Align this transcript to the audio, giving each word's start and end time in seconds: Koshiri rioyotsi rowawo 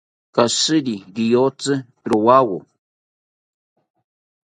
Koshiri 0.35 0.95
rioyotsi 1.15 1.73
rowawo 2.09 2.57